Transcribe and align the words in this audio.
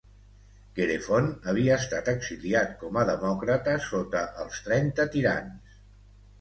Querefont 0.79 1.29
havia 1.51 1.75
estat 1.81 2.09
exiliat 2.15 2.73
com 2.81 2.99
a 3.03 3.05
demòcrata 3.11 3.79
sota 3.91 4.25
els 4.47 4.67
Trenta 4.71 5.09
Tirans. 5.19 5.81